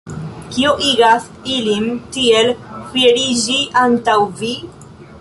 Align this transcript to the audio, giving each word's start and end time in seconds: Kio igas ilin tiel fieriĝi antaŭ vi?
Kio 0.53 0.71
igas 0.91 1.27
ilin 1.57 1.85
tiel 2.17 2.51
fieriĝi 2.95 3.63
antaŭ 3.87 4.21
vi? 4.43 4.55